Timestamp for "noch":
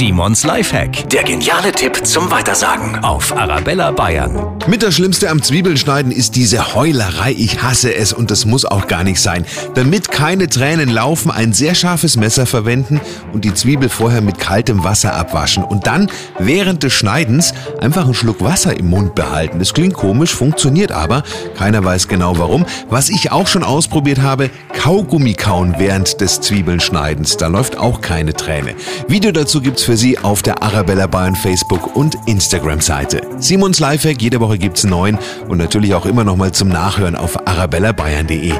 36.24-36.36